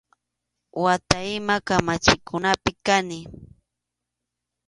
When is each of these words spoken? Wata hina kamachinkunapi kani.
Wata 0.83 1.17
hina 1.25 1.55
kamachinkunapi 1.67 2.71
kani. 2.85 3.19